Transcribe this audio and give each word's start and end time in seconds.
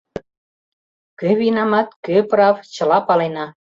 Кӧ 1.19 1.29
винамат, 1.39 1.89
кӧ 2.05 2.15
прав, 2.29 2.55
чыла 2.73 2.99
палена... 3.07 3.45